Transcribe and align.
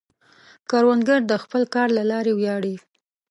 کروندګر 0.69 1.19
د 1.27 1.33
خپل 1.43 1.63
کار 1.73 1.87
له 1.97 2.03
لارې 2.11 2.31
ویاړي 2.35 2.75